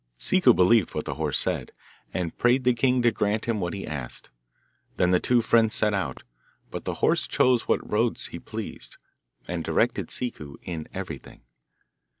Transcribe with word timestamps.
Ciccu 0.17 0.51
believed 0.55 0.95
what 0.95 1.05
the 1.05 1.13
horse 1.13 1.37
said, 1.37 1.73
and 2.11 2.35
prayed 2.35 2.63
the 2.63 2.73
king 2.73 3.03
to 3.03 3.11
grant 3.11 3.45
him 3.45 3.59
what 3.59 3.75
he 3.75 3.85
asked. 3.85 4.31
Then 4.97 5.11
the 5.11 5.19
two 5.19 5.43
friends 5.43 5.75
set 5.75 5.93
out, 5.93 6.23
but 6.71 6.85
the 6.85 6.95
horse 7.05 7.27
chose 7.27 7.67
what 7.67 7.87
roads 7.87 8.25
he 8.33 8.39
pleased, 8.39 8.97
and 9.47 9.63
directed 9.63 10.07
Ciccu 10.09 10.55
in 10.63 10.87
everything. 10.91 11.43